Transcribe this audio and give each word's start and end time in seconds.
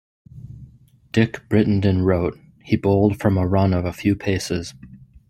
Dick 1.11 1.47
Brittenden 1.47 2.01
wrote: 2.01 2.35
he 2.63 2.75
bowled 2.75 3.19
from 3.19 3.37
a 3.37 3.45
run 3.45 3.71
of 3.71 3.85
a 3.85 3.93
few 3.93 4.15
paces. 4.15 4.73